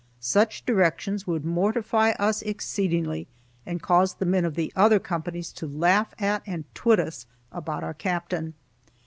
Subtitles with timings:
[0.19, 3.27] Such directions would mortify us exceedingly,
[3.67, 7.83] and caused the men of the other companies to laugh at and twit us about
[7.83, 8.55] our Captain.